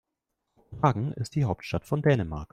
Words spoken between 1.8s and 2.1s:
von